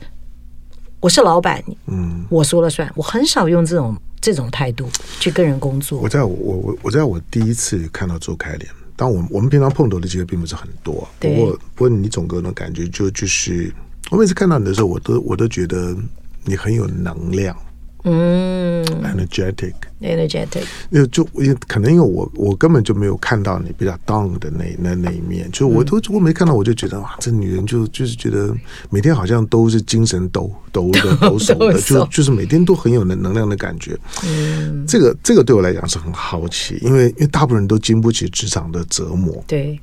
[1.02, 2.88] 我是老板，嗯，我说了算。
[2.96, 4.88] 我很少用这种这种态度
[5.20, 6.00] 去跟人工作。
[6.00, 13.74] 我在我我我在我第一次看到周开脸，当我我们平常碰头的机会并不是很多，不过不过你总给我的感觉就就是，
[14.12, 15.98] 我每次看到你的时候，我都我都觉得
[16.46, 17.58] 你很有能量。
[18.04, 28.56] 嗯，energetic，energetic，因为就因为可能因为我我根本就没有看到你比较 down 的那那那一面，就我都我没看到，我就觉得哇，这女人就就是觉得
[28.90, 33.96] 每天好像都是精神抖抖的抖擞的， 就就是每天都很有能能量的感觉。
[34.26, 39.44] 嗯，这个这个对我来讲是很好奇，因为因为大部分人都经不起职场的折磨。
[39.46, 39.80] 对，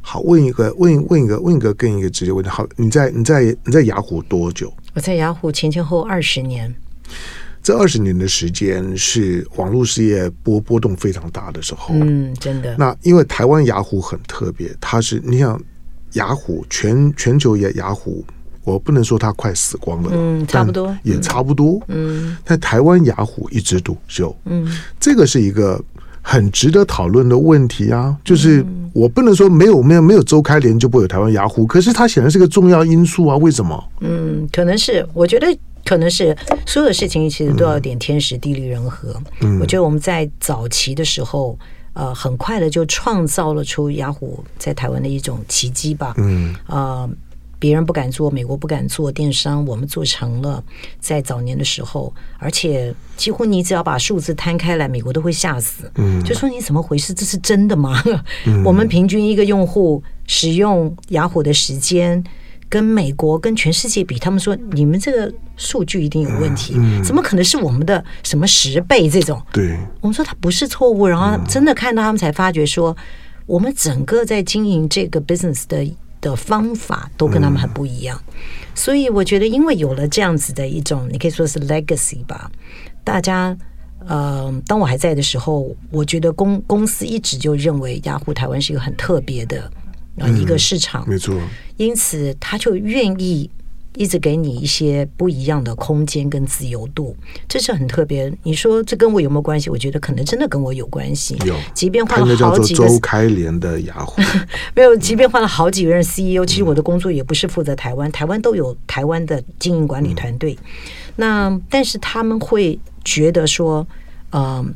[0.00, 4.72] 好，问一个问问一个问一个跟一个直接问题，好，你在你在你在雅虎多久？
[4.94, 6.74] 我在雅虎前前后二十年。
[7.60, 12.74] 这二十年的时间是网络事业波波动非常大的时候，嗯，真的。
[12.78, 15.60] 那因为台湾雅虎很特别，它是你想
[16.12, 18.24] 雅虎全全球也雅虎，
[18.64, 22.38] 我不能说它快死光了，嗯，差不多，也差不多，嗯。
[22.42, 24.66] 但台湾雅虎一枝独秀，嗯，
[24.98, 25.82] 这个是一个
[26.22, 28.16] 很值得讨论的问题啊。
[28.24, 33.36] 就是我不能说没有没有没有周开联就不会有台湾雅虎，可是它显然是个重要因素啊。
[33.36, 33.84] 为什么？
[34.00, 35.46] 嗯，可能是我觉得。
[35.84, 36.36] 可能是
[36.66, 39.14] 所有的事情其实都要点天时地利人和。
[39.40, 41.58] 嗯，我觉得我们在早期的时候，
[41.94, 46.14] 呃，很快的就创造了出雅虎在台湾的一种奇迹吧。
[46.18, 47.08] 嗯，呃，
[47.58, 50.62] 别人不敢做，美国不敢做电商，我们做成了。
[51.00, 55.90] 在早年的时候，而且几乎你只要把数字摊开来，美国都会吓死。
[55.94, 57.14] 嗯，就说你怎么回事？
[57.14, 58.02] 这是真的吗？
[58.46, 62.22] 嗯，我们平均一个用户使用雅虎的时间。
[62.68, 69.40] 跟美国跟全世界比，他们说你们这个数据一定有问题，嗯嗯、怎么可能是我们的什么十倍这种？
[69.52, 72.96] 对，我们说它不是错误，然后真的看到他们才发觉说，
[73.46, 78.20] 我们整个在经营这个 business 的的方法都跟他们很不一样。
[78.26, 78.34] 嗯、
[78.74, 82.50] 所以我觉得，因为有了这样子的一种，你可以说是 legacy 吧。
[83.04, 83.56] 大家，
[84.06, 89.70] 呃，当我还在的时候，我觉得公公司一直就认为雅虎台湾是一个很特别的。
[90.20, 91.34] 啊，一个市场，没错。
[91.76, 93.48] 因此，他就愿意
[93.94, 97.16] 一直给你一些不一样的空间跟自由度，
[97.48, 98.32] 这是很特别。
[98.42, 99.70] 你说这跟我有没有关系？
[99.70, 101.36] 我觉得可能真的跟我有关系。
[101.46, 104.20] 有，即便换了好几个周 开廉的雅虎，
[104.74, 110.56] 没有，即便换了好几个任 CEO，其实我的工作也不是负责台湾，台湾都有台湾的经营管理团队。
[111.16, 113.86] 那但是他们会觉得说，
[114.30, 114.72] 嗯，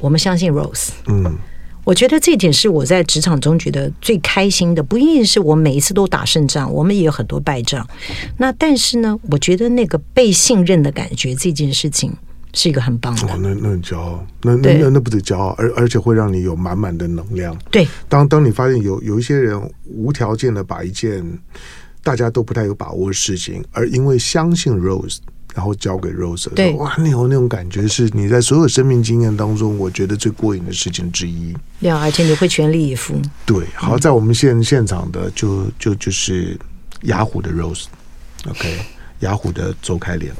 [0.00, 1.38] 我们相信 Rose，嗯。
[1.84, 7.86] 我觉得这一点是我在职场中觉得最开心的，不一定是我每一次都打胜仗，我们也有很多败仗。
[8.36, 12.12] 那但是呢，我觉得那个被信任的感觉，这件事情
[12.54, 13.32] 是一个很棒的。
[13.32, 17.56] 哦，那那很骄傲，那那那那不止骄傲，而而且会让你有满满的能量。
[17.70, 21.24] 对，当当你发现有有一些人无条件的把一件
[22.04, 25.18] 大家都不太有把握的事情，而因为相信 Rose。
[25.54, 31.54] 然后交给 Rose，对，哇，那种那种感觉是你在所有生命经验当中，我觉得最过瘾的事情之一。
[31.80, 33.20] 对啊，而且你会全力以赴。
[33.44, 36.58] 对，好，在我们现现场的就就就是
[37.02, 38.78] 雅虎的 Rose，OK，
[39.20, 40.32] 雅虎的周开莲。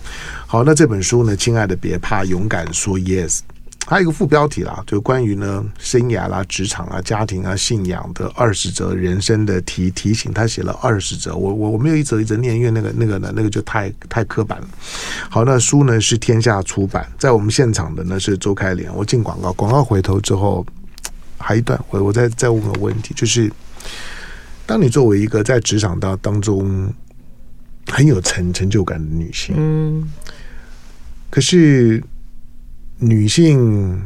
[0.46, 3.40] 好，那这本书呢，亲爱的，别怕，勇敢说 Yes。
[3.84, 10.32] 还有一个副标题啦，就关于呢生涯啦、职场啊、家庭啊、信仰的二十则人生的提提醒。
[10.32, 14.68] 他写了二十则，我我我没有一则一则念，因为那个那个呢，那个就太太刻板了。
[15.28, 18.94] 好，那书呢是天下出版，在我们现场的呢是周开莲。
[18.94, 20.64] 我进广告，广告回头之后
[21.36, 23.52] 还一段，我我再再问个问题，就是
[24.64, 26.90] 当你作为一个在职场当当中
[27.88, 30.08] 很有成成就感的女性，嗯，
[31.28, 32.02] 可是。
[33.02, 34.00] 女性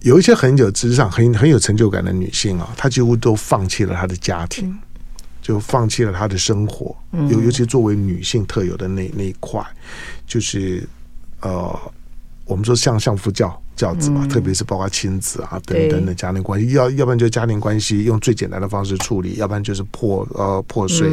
[0.00, 4.74] 有一些很有职场很很有成就感的女性啊，她几乎都放弃了她的家庭，
[5.42, 6.96] 就放弃了她的生活。
[7.28, 9.62] 尤尤其作为女性特有的那那一块，
[10.26, 10.88] 就是
[11.42, 11.78] 呃，
[12.46, 21.10] 我们说像相夫教教子嘛，特别是包括亲子啊等等的家庭关系，要要不然就家庭关系用最简单的方式处理，要不然就是破呃破碎。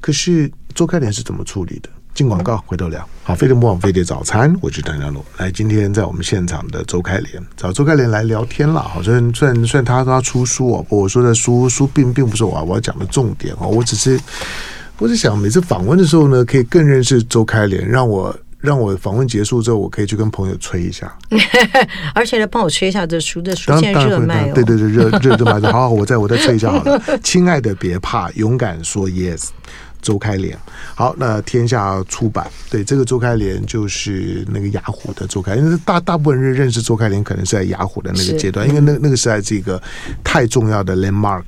[0.00, 1.88] 可是周开莲是怎么处理的？
[2.14, 3.06] 进广告，回头聊。
[3.24, 5.24] 好，飞碟魔网飞碟早餐，我是谭家龙。
[5.38, 8.82] 来，今天在我们现场的周开莲，找周开莲来聊天了。
[8.82, 14.20] 好，虽然虽然虽然他说他出书哦，我说的书书并并不是我我要讲的重点哦，我只是
[14.98, 21.16] 我是想每次访问的时候呢，可以更认识周开莲，让我让我访问结束之后，我可以去跟朋友吹一下，
[22.14, 27.00] 而且来帮我吹一下这书，的书现在热卖哦，对对对，热热热卖的，好好，我再我再吹一下好了。
[27.24, 29.48] 亲爱的，别怕，勇敢说 yes。
[30.02, 30.58] 邹开联，
[30.94, 39.80] 好，那天下出版，对这个周开联就是那个雅虎的周开，因为大大部分人认识周开联，可能是在雅虎的那个阶段，因为那那个时代是一个
[40.22, 41.44] 太重要的 landmark。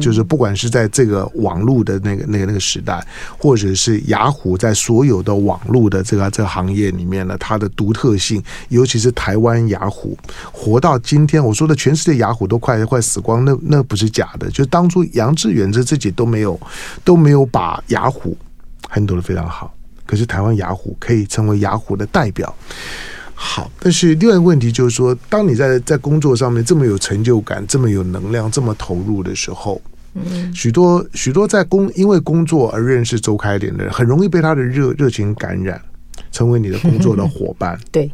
[0.00, 3.04] 就是不管是在这个网络的那个、那个、那个时代，
[3.38, 10.16] 或者是雅虎在所有的网络的这个这个行业里面呢，它的独特性，尤其是台湾雅虎
[10.52, 14.50] 活到今天，我说的全世界雅虎都快快死光，那那不是假的。
[14.50, 16.58] 就当初杨致远这自己都没有
[17.04, 18.36] 都没有把雅虎
[18.88, 19.74] 很多的非常好，
[20.06, 22.54] 可是台湾雅虎可以成为雅虎的代表。
[23.40, 29.80] 好，但是另外一个问题就是说，当你在在工作上面这么有成就感、这么有能量、这么投入的时候，
[30.14, 35.80] 嗯，许多许多在工因为工作而认识周开莲的人，很容易被他的热热情感染，
[36.32, 37.78] 成为你的工作的伙伴。
[37.92, 38.10] 对，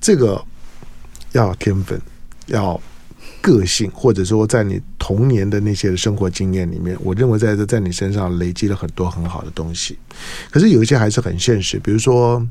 [0.00, 0.40] 这个
[1.32, 2.00] 要天分，
[2.46, 2.80] 要
[3.42, 9.98] 个性，或者说在你童年的那些生活经验里面，我认为在这在你身上累积了很多很好的东西。
[10.48, 12.46] 可是有一些还是很现实，比如说。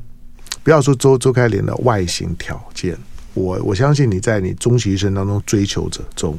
[0.68, 2.94] 不要说周周开莲的外形条件，
[3.32, 6.38] 我我相信你在你终其一生当中追求者中，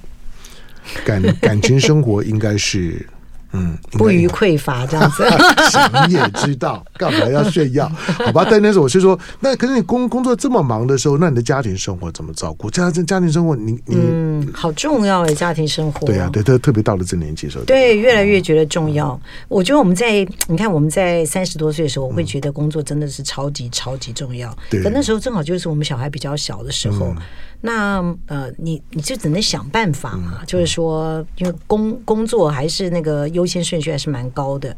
[1.04, 3.04] 感感情生活应该是。
[3.52, 5.24] 嗯，不虞匮乏这样子，
[6.08, 7.90] 你也知道干嘛要炫耀？
[8.26, 12.70] 好吧，但那时候我是说，那可是你工工作这么忙的时候，那你的家庭生活怎么照顾？
[12.70, 16.06] 家家家庭生活你，你你嗯，好重要哎，家庭生活。
[16.06, 19.10] 对呀、啊，对，特特别到了这年纪的时候，对，越来越觉得重要。
[19.10, 24.56] 嗯、我觉得我们在你看我们在三十多岁的时候，我会觉得工作真的是超级超级重要。
[24.70, 27.08] 对，可那时候正好就是我们小孩比较小的时候。
[27.08, 27.18] 嗯
[27.62, 34.74] 那呃，你你就只能想办法嘛，嗯、就是说，因为工工作还是那个优先顺序还是蛮高的。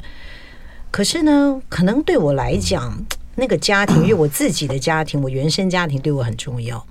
[0.89, 6.84] 可是呢，可能对我来讲，嗯、那个家庭，因为我自己的家庭，我原生家庭对我很重要。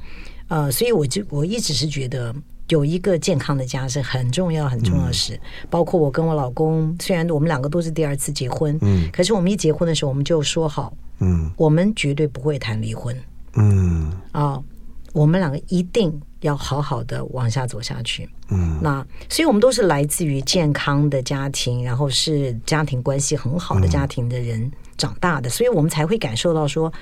[0.47, 2.33] 呃，所以我就我一直是觉得
[2.69, 5.35] 有一个健康的家是很重要很重要的事。
[5.35, 13.17] 嗯、包括我跟我老公，虽然我们两个都是第二次结婚，嗯，可是我们一结婚的时候，我们就说好，嗯，我们绝对不会谈离婚，
[13.57, 14.43] 嗯啊。
[14.43, 14.65] 哦
[15.13, 18.29] 我们两个一定要好好的往下走下去。
[18.49, 26.93] 嗯，那所以我们都是来自于健康的家庭，然后是家庭关系很好的家庭的人长大的，所以我们才会感受到说，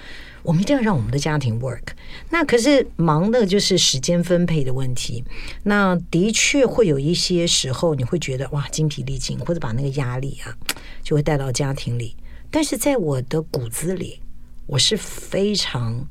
[0.42, 1.88] 我们一定要让我们的家庭 work。
[2.30, 5.24] 那可是忙的就是时间分配的问题。
[5.62, 10.54] 那的确会有一些时候，你会觉得哇，精疲力尽，或者把那个压力啊，
[11.02, 12.16] 就会带到家庭里。
[12.50, 14.20] 但是在我的骨子里，
[14.66, 16.06] 我是非常。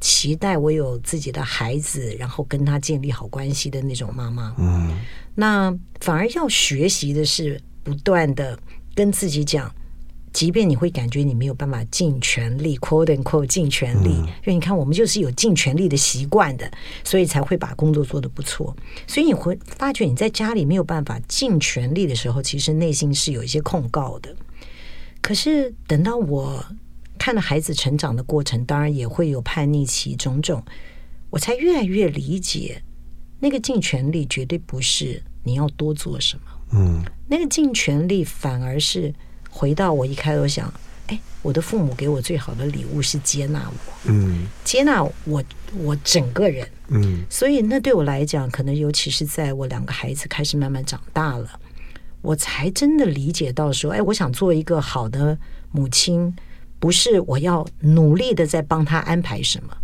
[0.00, 4.54] 期待我有自己的孩子，然后跟他建立好关系的那种妈妈。
[4.58, 4.96] 嗯，
[5.34, 8.58] 那反而要学习的是不断的
[8.94, 9.74] 跟自己讲，
[10.32, 16.70] 即便你会感觉你没有办法尽全力，quote and quote 尽全力，嗯、因为你看我们就是有尽全力的习惯的，
[17.02, 18.76] 所以才会把工作做得不错。
[19.06, 24.34] 所以你会发觉你在家里没有办法尽全力的时候，其实内心是有一些控告的。
[25.20, 26.64] 可是等到我。
[27.18, 30.64] 看了孩子成长的过程，当然也会有叛逆期，种种，
[31.28, 32.82] 我才越来越理解，
[33.40, 39.12] 那个尽全力绝对不是你要多做什么，嗯，那个尽全力反而是
[39.50, 40.72] 回到我一开头想，
[41.08, 45.44] 哎，我的父母给我最好的礼物是接纳我，嗯，接纳我
[45.76, 51.60] 我整个人，嗯，所以那对我来讲，可能尤其是在我两个孩子开始慢慢长大了，
[52.22, 55.38] 我才真的理解到说，哎，我想做一个好的
[55.72, 56.34] 母亲。
[56.78, 59.76] 不是我要努力的在帮他安排什么，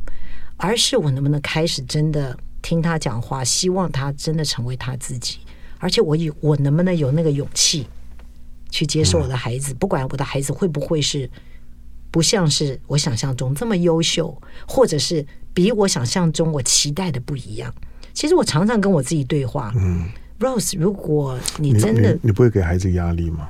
[0.57, 5.39] 而是我能不能开始真的听他讲话，希望他真的成为他自己，
[5.79, 7.87] 而且我有我能不能有那个勇气
[8.71, 11.29] 去接受我的孩子，不管我的孩子会不会是
[12.11, 17.75] 不像是我想象中这么优秀，或者是比我想象中我期待的不一样。
[18.13, 23.49] 其实我常常跟我自己对话，嗯，Rose，如果你真的，你，你，你不会给孩子压力吗？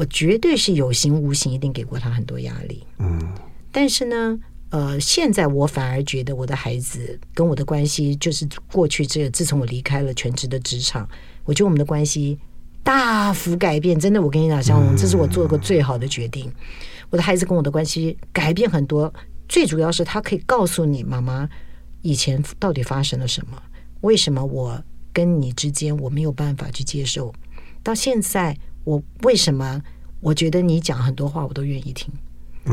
[0.00, 2.82] 我绝对是有形无形，一定给过他很多压力。
[2.96, 3.20] 嗯，
[3.70, 11.06] 但是呢，呃，现在我反而觉得我的孩子跟我的关系，就是过去这自从我离开了全职的职场，
[11.44, 12.38] 我觉得我们的关系
[12.82, 14.00] 大幅改变。
[14.00, 16.46] 真的，我跟你讲，小红，这是我做过最好的决定。
[16.48, 16.54] 嗯，
[17.10, 19.12] 我的孩子跟我的关系改变很多，
[19.50, 21.46] 最主要是他可以告诉你妈妈
[22.00, 23.62] 以前到底发生了什么，
[24.00, 24.82] 为什么我
[25.12, 27.34] 跟你之间我没有办法去接受，
[27.82, 28.56] 到现在。
[28.84, 29.82] 我为什么？
[30.20, 32.12] 我觉得你讲很多话，我都愿意听，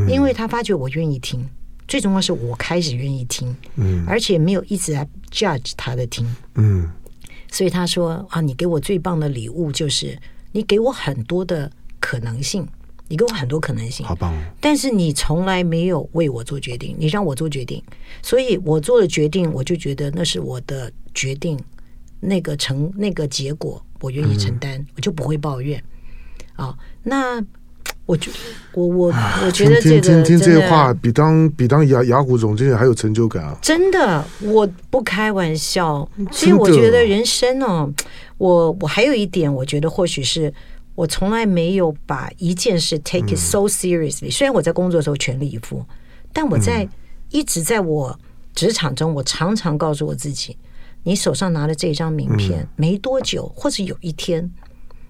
[0.10, 1.48] 因为他发觉我愿意听。
[1.88, 6.90] 最重要是我开始愿意听，嗯，而且没有一直在 judge 他的听，嗯。
[7.50, 10.20] 所以他说啊，你给我最棒的礼物就是
[10.52, 12.68] 你给我很多的可能性，
[13.08, 14.38] 你给我很多可能性，好棒哦！
[14.60, 17.82] 但是你从来没有为我做决定，你让我做决定，
[18.22, 21.58] 所以我做了决定，我就觉得那是我的决定，
[22.20, 25.82] 那个成那个结果我愿意承担，嗯、我就不会抱怨。
[26.58, 27.42] 啊、哦，那
[28.06, 28.30] 我觉
[28.74, 29.14] 我我
[29.46, 33.58] 我觉得这个听听这些话比当比当雅雅虎总经理还有成就感啊！
[33.62, 37.90] 真的，我不开玩笑，所以我觉得人生哦，
[38.38, 40.54] 我我还有一点，我觉得或许是。
[40.98, 44.32] 我从来没有把一件事 take it so seriously。
[44.32, 45.86] 虽然我在工作的时候全力以赴，
[46.34, 46.90] 但我在
[47.30, 48.20] 一直在我
[48.56, 50.58] 职场中，我常常告诉我自己：
[51.04, 54.52] 你手上拿的这张名片，没多久或者有一天，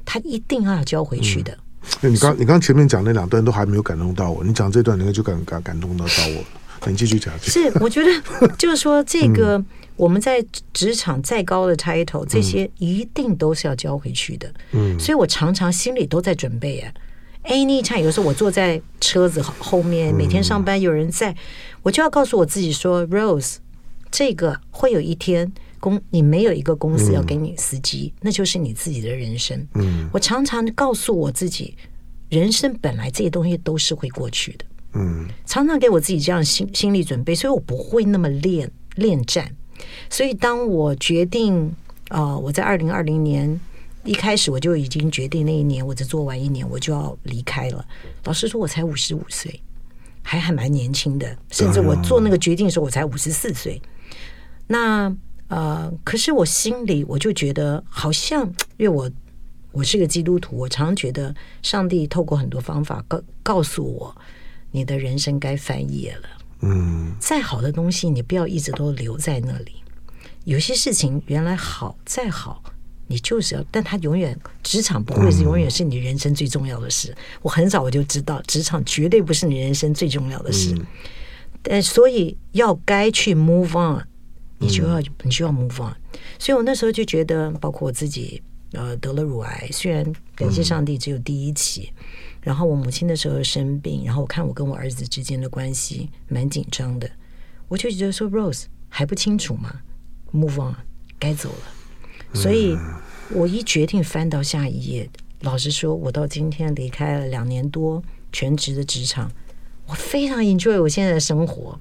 [0.08, 1.56] 他一定要交回去的。
[2.02, 6.48] 你刚你刚前面讲那两段都还没有感动到我，你讲这段，应该就感感感动到到我了。
[6.88, 7.32] 你继续讲。
[7.42, 8.10] 是，我觉得
[8.58, 9.64] 就是说这个。
[9.98, 14.48] 我们在职场再高的 title，这些一定都是要交回去的。
[14.74, 16.94] 嗯，所以我常常心里都在准备啊。
[17.46, 21.36] Anytime，有时候我坐在车子后面，每天上班有人在，
[21.82, 23.56] 我就要告诉我自己说：“Rose，
[24.12, 31.76] 这个会有一天公你没有一个公司要给你司机，那就是你自己的人生。”嗯，我常常告诉我自己，
[32.30, 34.66] 人生本来这些东西都是会过去的。
[34.94, 39.54] 嗯，常常给我自己这样心心理准备，所以我不会那么恋恋战。
[40.10, 41.72] 所以，当我决定，
[42.10, 43.60] 呃，我在二零二零年
[44.04, 47.86] 一开始我就已经决定，那一年我只做完一年，我就要离开了。
[48.24, 49.62] 老实说，我才五十五岁，
[50.24, 51.38] 还还蛮年轻的。
[51.52, 53.80] 甚至我做那个决定的时候，我才五十四岁。
[54.66, 55.16] 那
[55.48, 58.46] 呃，可是我心里我就觉得，好像
[58.78, 59.10] 因为我
[59.72, 64.16] 我是个基督徒，我常觉得上帝透过很多方法告告诉我，
[64.72, 66.30] 你的人生该翻页了。
[66.62, 69.74] 嗯，再好的东西，你不要一直都留在那里。
[70.44, 72.64] 有些事情原来好，再好，
[73.08, 77.16] 你就是要，但它永远职场不会是永远是你人生最重要的事。
[77.42, 80.76] 我很早我就知道，职场绝对不是你人生最重要的事。
[81.62, 84.08] 但所以要该去 move on，
[84.60, 85.96] 你就要你就要 move on。
[86.40, 88.42] 所以我那时候就觉得，包括我自己，
[88.74, 90.06] 呃，得了乳癌，虽然
[90.36, 91.92] 感谢上帝只有第一期。
[92.42, 97.10] 然后我母亲的时候生病，然后我看我跟我儿子之间的关系蛮紧张的，
[97.68, 99.82] 我就觉得说 Rose 还不清楚吗
[100.32, 100.76] ？Move on，
[101.20, 102.34] 该走了。
[102.34, 102.78] 所以
[103.32, 105.10] 我一决定翻到下一页，
[105.42, 108.02] 老实说，我到今天离开了两年多
[108.32, 109.30] 全职的职场，
[109.86, 111.78] 我非常 enjoy 我现在的生活，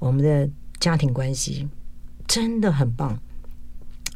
[0.00, 0.50] 我们的
[0.80, 1.68] 家庭关系
[2.26, 3.18] 真的很棒。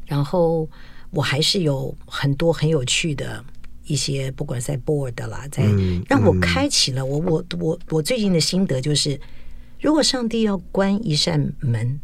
[0.07, 0.69] 然后
[1.11, 3.45] 我还是有很多很有趣的。
[3.89, 5.65] 一些不管在 board 啦，在
[6.11, 9.19] 让我开启了我我我我最近的心得就是，
[9.81, 11.99] 如果上帝要关一扇门，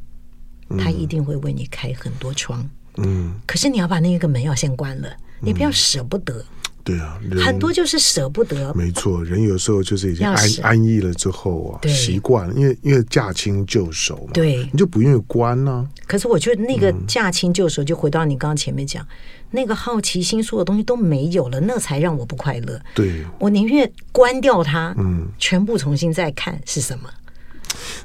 [0.79, 2.67] 他一定会为你开很多窗。
[2.97, 6.43] 嗯，可是你要把那个门要先关了，你不要舍不得。
[6.85, 8.73] 对啊，很多就是舍不得。
[8.75, 15.89] 没错，人有时候就是已经安安逸了之后啊，习惯了，因为因为驾轻就熟嘛，对，你就不愿意关呢。
[16.07, 19.07] 可是我觉得那个驾轻就熟，就回到你刚刚前面讲。
[19.51, 22.81] 那个好奇心，所有东西都没有了，那才让我不快乐。
[22.93, 27.09] 对，我宁愿关掉它，嗯，全部重新再看是什么。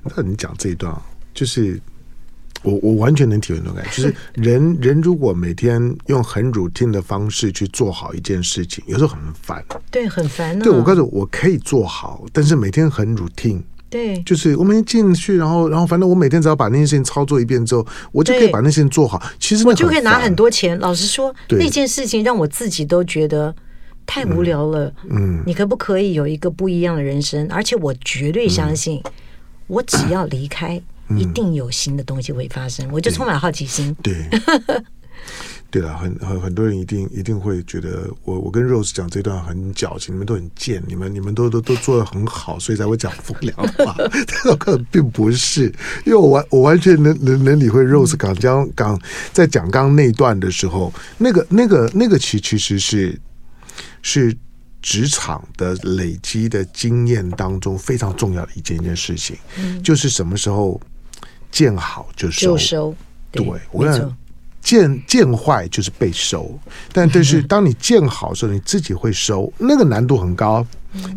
[0.03, 0.95] 那你讲这一段，
[1.33, 1.81] 就是
[2.63, 9.63] 我我完全能体会那种感觉，就是人 人如果每天用很 routine 的方式去做好一件事情，有时候很烦。
[9.89, 10.63] 对，很烦啊。
[10.63, 13.61] 对，我告诉我可以做好，但是每天很 routine。
[13.89, 19.19] 对，就是我每天进去，然后，然后，反正我每天只要把那件事情操作一遍之后，我就可以把那件事情做好。
[19.39, 20.77] 其实我就可以拿很多钱。
[20.77, 23.51] 老实说，那件事情让我自己都觉得
[24.05, 24.93] 太无聊了。
[25.09, 27.47] 嗯，你可不可以有一个不一样的人生？
[27.49, 29.01] 而且我绝对相信，
[29.65, 30.79] 我只要离开，
[31.17, 32.89] 一定有新的东西会发生。
[32.91, 33.95] 我就充满好奇心。
[34.01, 34.27] 对。
[35.71, 43.93] 对了，很很很多人一定一定会觉得我我跟 Rose 讲这段很矫情，你们都很贱，你们你们都都都做的很好，所以才会讲风凉话。
[43.95, 45.65] 但我可能并不是，
[46.07, 48.99] 因为我完我完全能能能理会 Rose 刚将刚
[49.31, 53.19] 在讲刚刚那段的时候，那个那个那个其其实是
[54.01, 54.35] 是
[54.81, 60.81] 职场的累积的经验当中非常重要的一件一件事情，嗯、就是什么时候
[61.51, 62.51] 见好就收。
[62.51, 62.95] 就收
[63.31, 64.15] 对，对我讲。
[64.61, 66.59] 见见坏就是被收，
[66.91, 70.63] 但但是 当你见好的时候，你自己会收，那个难度很高，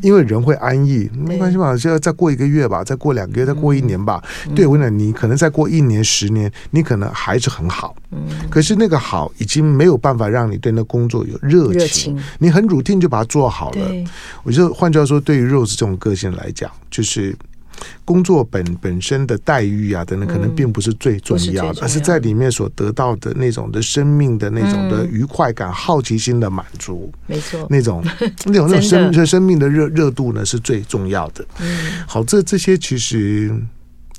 [0.01, 4.23] 因为人会安逸，没关系嘛，就要再过一个月吧，再过两个月，再过一年吧。
[4.55, 7.97] 对，我讲你可能再过一年、十年，你可能还是很好，
[8.49, 13.91] 可是那个好已经没有办法让你对那工作有热情，你很 routine 就把它做好了。
[14.45, 17.37] 我就换句话说，对于 Rose 这种个性来讲，就是
[18.05, 28.03] 工作本本身的待遇啊等等，可能并不是最重要的，嗯、是而是在里面所得到的那种的生命的那种的愉快感、嗯、好奇心的满足，没错，那种
[28.47, 31.45] 那种那种生生命的热热度呢是最重要的。
[31.61, 33.55] 嗯，好，这这些其实。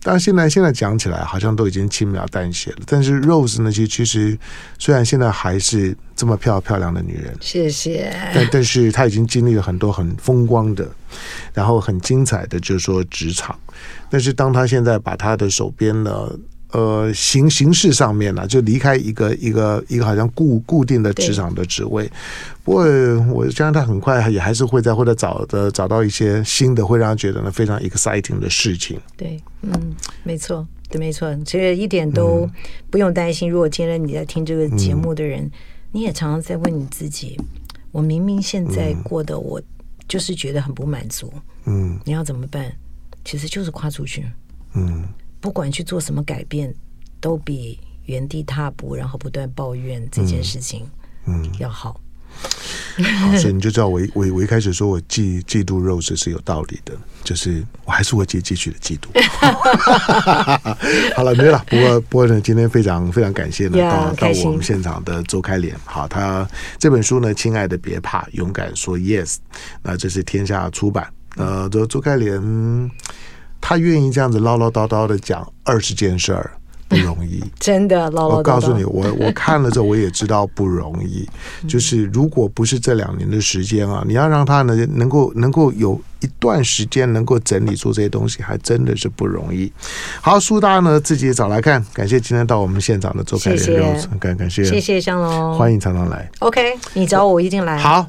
[0.03, 4.37] 但现在现在讲起来好像都已经轻描淡写了，但是 Rose 呢，其实其实
[4.77, 10.87] 虽然现在还是这么漂漂亮的女人，谢谢，但但是她已经经历了很多很风光的，
[11.53, 13.57] 然后很精彩的，就是说职场。
[14.09, 16.29] 但是当她现在把她的手边呢。
[16.73, 22.09] 呃，形形式上面呢，就离开一个一个一个好像固固定的职场的职位。
[22.63, 22.83] 不过，
[23.31, 28.99] 我相信他很快也还是会在或者找的找到一些新的，会让他觉得呢非常 exciting 的事情。
[29.15, 32.49] 对，嗯，没错，对，没错，其实一点都
[32.89, 33.47] 不用担心。
[33.51, 35.51] 如果今天你在听这个节目的人，嗯、
[35.91, 37.39] 你也常常在问你自己：
[37.91, 39.61] 我明明现在过得我
[40.07, 41.31] 就是觉得很不满足，
[41.65, 42.71] 嗯，你要怎么办？
[43.23, 44.25] 其实就是跨出去，
[44.73, 45.03] 嗯。
[45.43, 46.73] 不管去做什么改变，
[47.19, 50.89] 都比原地踏步，然后不断抱怨这件事情，
[51.25, 51.99] 嗯，要好。
[53.37, 56.93] 所以你就知道我 我我一开始说我嫉嫉妒 Rose 是有道理的，
[57.25, 59.09] 就是我还是会继继续的嫉妒。
[61.13, 61.61] 好了，没了。
[61.67, 65.77] 不过不过呢，今天非常非常感谢呢，到到我们现场的周开莲。
[65.83, 66.47] 好，他
[66.79, 69.35] 这本书呢，亲爱的别怕，勇敢说 yes。
[69.81, 71.11] 那这是天下出版。
[71.35, 72.41] 呃，周周开莲。
[73.65, 76.51] 他愿意这样子唠唠叨叨的讲二十件事儿
[76.89, 78.37] 不容易， 真的唠唠叨叨。
[78.39, 81.25] 我告诉你，我我看了之后我也知道不容易。
[81.65, 89.71] 就是如果不是这两年的时间啊，你要让他呢能够能够有一段时间能够整理出这些东西，还真的是不容易。
[90.21, 91.83] 好，苏大家呢自己找来看。
[91.93, 96.29] 感谢今天到我们现场的邹开莲，感感谢谢谢香龙，欢迎常常来。
[96.39, 97.77] OK，你找我，我一定来。
[97.77, 98.05] 好。